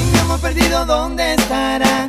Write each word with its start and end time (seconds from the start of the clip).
Ay, 0.00 0.06
mi 0.12 0.18
amor 0.18 0.40
perdido, 0.40 0.86
¿dónde 0.86 1.34
estará? 1.34 2.08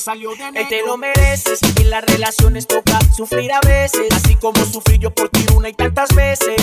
salió 0.00 0.34
de 0.34 0.50
negro. 0.50 0.68
te 0.68 0.82
lo 0.84 0.96
mereces. 0.96 1.60
En 1.76 1.90
las 1.90 2.04
relaciones 2.04 2.66
toca 2.66 2.98
sufrir 3.14 3.52
a 3.52 3.60
veces. 3.60 4.08
Así 4.12 4.34
como 4.36 4.64
sufrí 4.64 4.98
yo 4.98 5.10
por 5.14 5.28
ti 5.28 5.44
una 5.54 5.68
y 5.68 5.74
tantas 5.74 6.14
veces. 6.14 6.56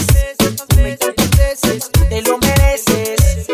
Te 2.10 2.22
lo 2.24 2.38
mereces. 2.40 3.48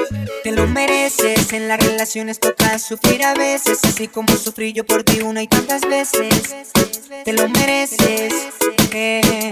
Te 0.44 0.52
lo 0.52 0.68
mereces. 0.68 1.52
En 1.54 1.68
las 1.68 1.80
relaciones 1.80 2.40
toca 2.40 2.80
sufrir 2.80 3.24
a 3.24 3.34
veces. 3.34 3.80
Así 3.84 4.08
como 4.08 4.36
sufrí 4.38 4.72
yo 4.72 4.86
por 4.86 5.04
ti 5.04 5.22
una 5.22 5.44
y 5.44 5.48
tantas 5.48 5.82
veces. 5.82 6.56
Te 7.26 7.34
lo 7.34 7.50
mereces. 7.50 8.34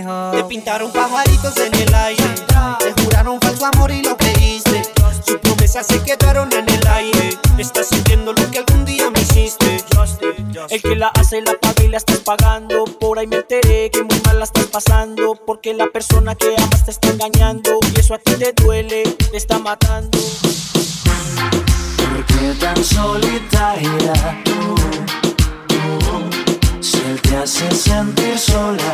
Oh. 0.07 0.31
Te 0.31 0.43
pintaron 0.45 0.91
pajaritos 0.93 1.57
en 1.57 1.73
el 1.75 1.93
aire. 1.93 2.23
Te 2.79 3.03
juraron 3.03 3.39
falso 3.41 3.65
amor 3.65 3.91
y 3.91 4.01
lo 4.01 4.15
creíste. 4.15 5.00
Sus 5.31 5.39
promesas 5.39 5.87
se 5.87 6.03
quedaron 6.03 6.51
en 6.51 6.67
el 6.67 6.87
aire. 6.87 7.29
Estás 7.57 7.87
sintiendo 7.87 8.33
lo 8.33 8.51
que 8.51 8.57
algún 8.57 8.83
día 8.83 9.09
me 9.09 9.21
hiciste. 9.21 9.77
El 10.69 10.81
que 10.81 10.93
la 10.97 11.07
hace 11.07 11.39
la 11.41 11.53
paga 11.53 11.83
y 11.85 11.87
la 11.87 11.95
estás 11.95 12.19
pagando. 12.19 12.83
Por 12.83 13.17
ahí 13.17 13.27
me 13.27 13.37
enteré 13.37 13.89
que 13.91 14.03
muy 14.03 14.21
mal 14.25 14.39
la 14.39 14.43
estás 14.43 14.65
pasando. 14.65 15.35
Porque 15.47 15.73
la 15.73 15.87
persona 15.87 16.35
que 16.35 16.53
amas 16.57 16.83
te 16.83 16.91
está 16.91 17.11
engañando. 17.11 17.79
Y 17.95 17.99
eso 18.01 18.13
a 18.13 18.17
ti 18.17 18.33
te 18.33 18.51
duele, 18.61 19.03
te 19.03 19.37
está 19.37 19.57
matando. 19.57 20.19
¿Por 21.95 22.25
qué 22.25 22.53
tan 22.59 22.83
solitaria 22.83 24.43
tú? 24.43 24.75
Si 26.81 26.97
él 26.97 27.21
te 27.21 27.37
hace 27.37 27.71
sentir 27.71 28.37
sola, 28.37 28.91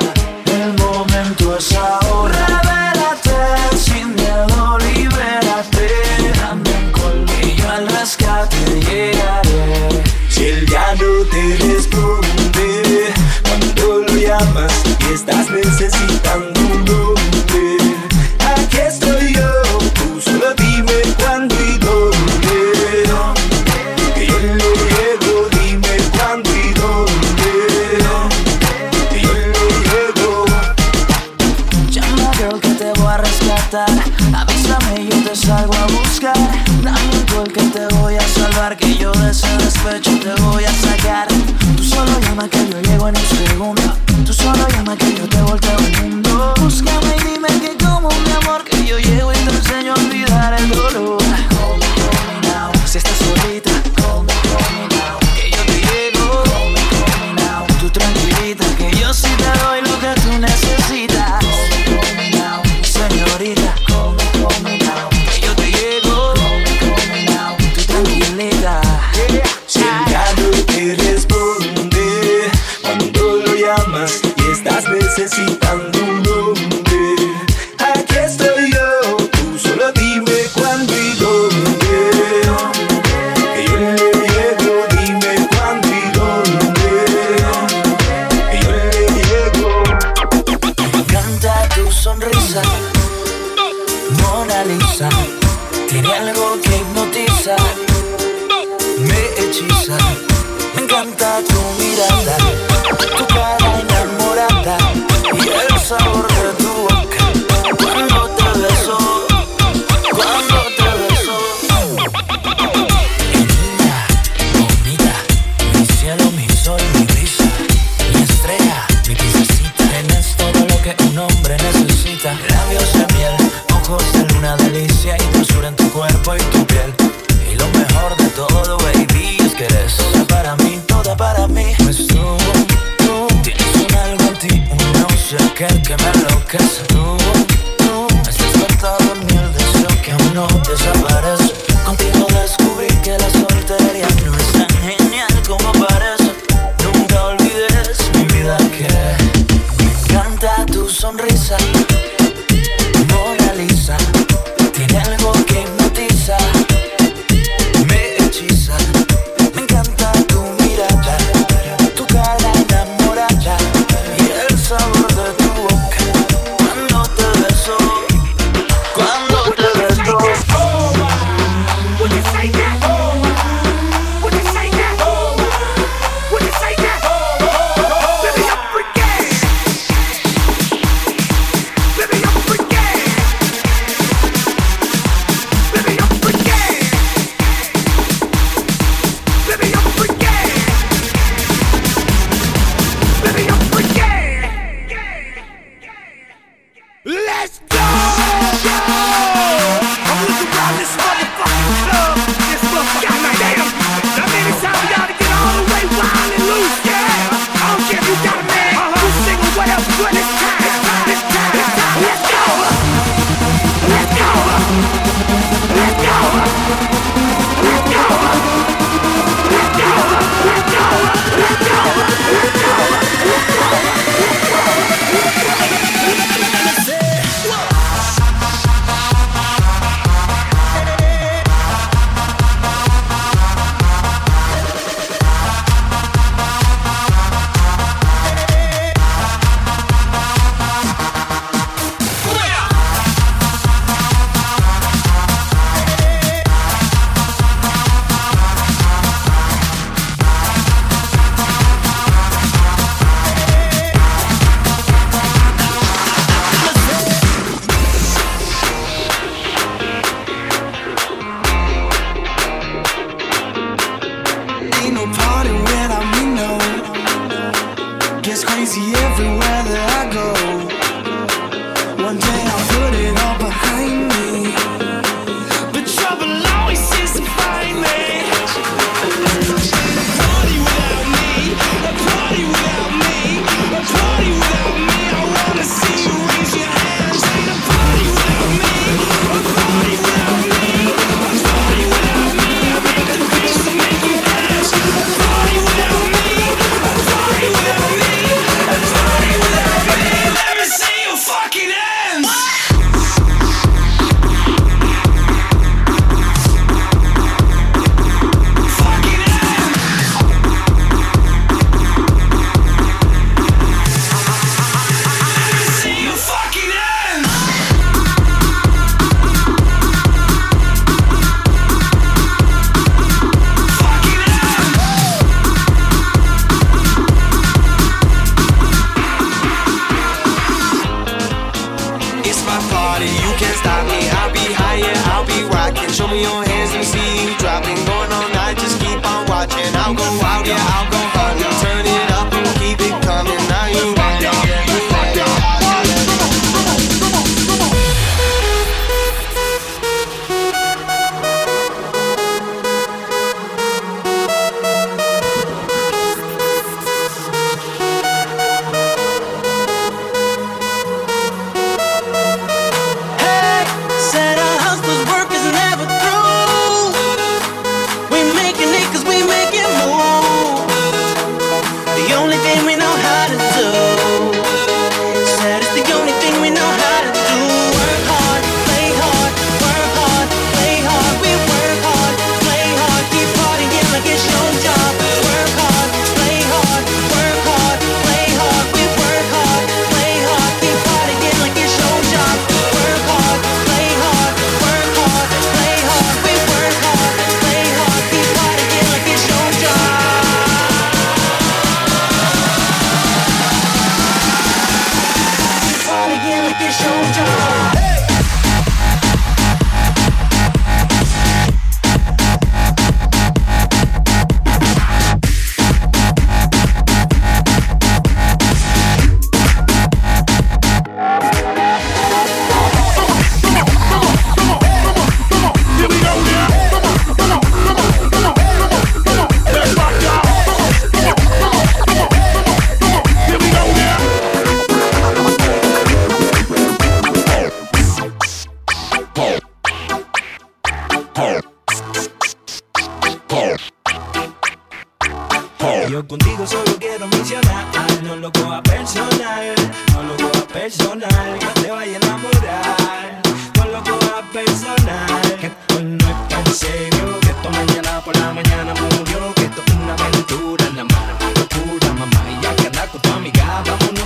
salgo 35.37 35.73
a 35.75 35.85
buscar. 35.85 36.35
Dame 36.81 36.99
un 37.13 37.25
gol 37.35 37.51
que 37.53 37.61
te 37.61 37.85
voy 37.95 38.15
a 38.15 38.27
salvar 38.27 38.75
que 38.75 38.97
yo 38.97 39.11
despecho 39.11 40.11
te 40.19 40.33
voy 40.41 40.63
a 40.63 40.73
sacar. 40.73 41.27
Tú 41.75 41.83
solo 41.83 42.19
llama 42.21 42.49
que 42.49 42.67
yo 42.69 42.81
llego 42.81 43.07
en 43.07 43.15
un 43.15 43.47
segundo. 43.47 43.81
Tú 44.25 44.33
solo 44.33 44.67
llama 44.69 44.97
que 44.97 45.16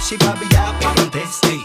she 0.02 0.18
probably 0.18 0.48
out 0.58 0.84
on 0.86 1.10
this. 1.12 1.61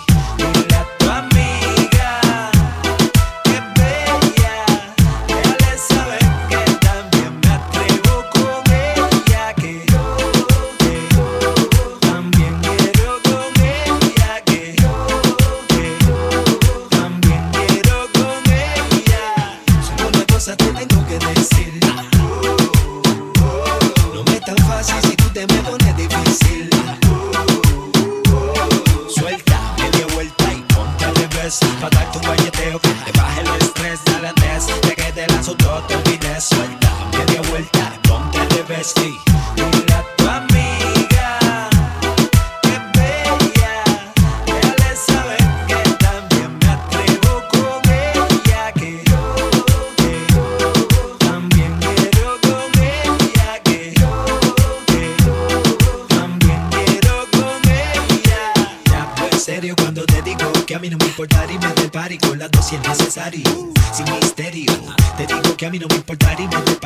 es 31.47 31.61
un 31.63 31.79
tu 32.13 32.21
guayeteo. 32.21 32.81
Le 33.07 33.13
baje 33.13 33.41
el 33.41 33.63
estrés, 33.63 34.01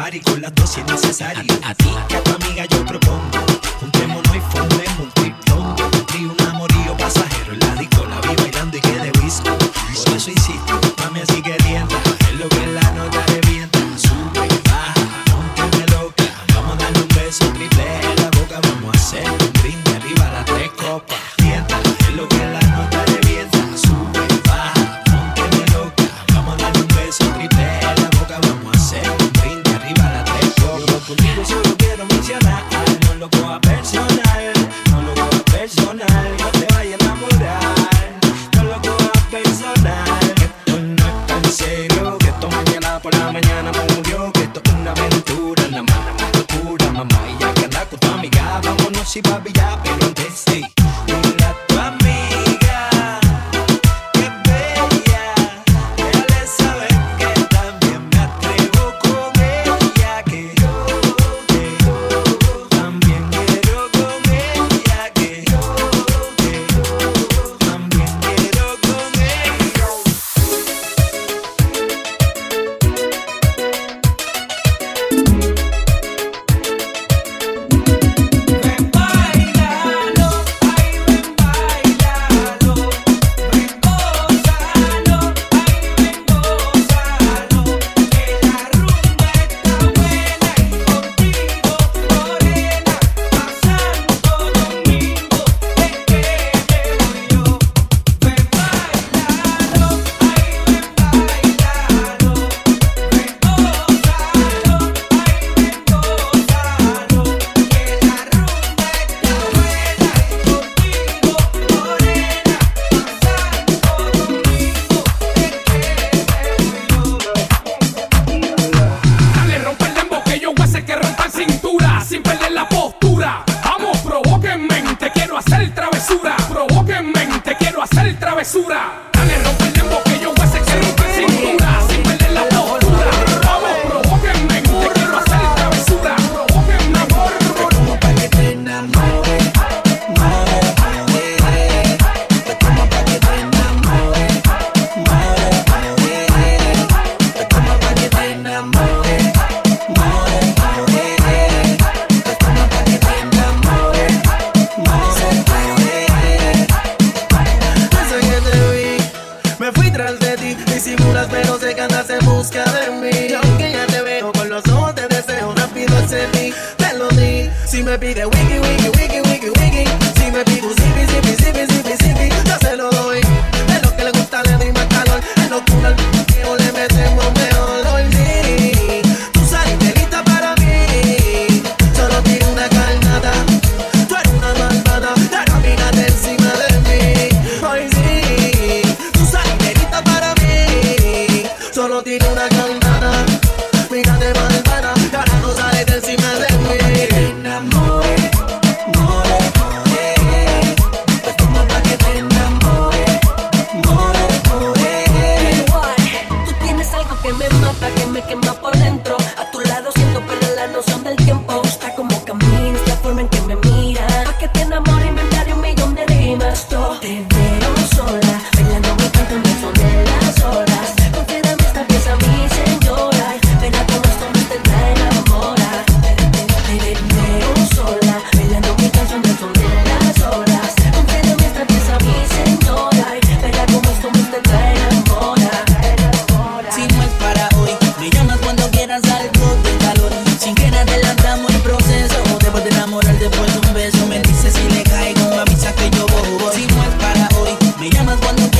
party 0.00 0.20
con 0.20 0.40
las 0.40 0.54
dosis 0.54 0.84
necesarias. 0.86 1.44
A, 1.62 1.68
a, 1.68 1.70
a 1.70 1.74
ti, 1.74 1.90
que 2.08 2.16
a 2.16 2.22
tu 2.22 2.30
amiga 2.30 2.64
yo 2.64 2.84
propongo 2.86 3.49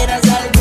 quieras 0.01 0.25
algo. 0.31 0.60